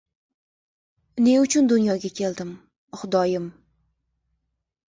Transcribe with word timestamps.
Ne 1.25 1.35
uchun 1.41 1.69
dunyoga 1.73 2.11
keldim, 2.21 2.57
Xudoyim?! 3.03 3.47